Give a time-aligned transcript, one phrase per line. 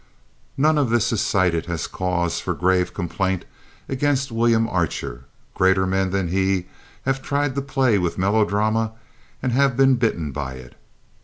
[0.57, 3.45] None of this is cited as cause for grave complaint
[3.87, 5.25] against William Archer.
[5.53, 6.65] Greater men than he
[7.05, 8.93] have tried to play with melodrama
[9.43, 10.73] and have been bitten by it.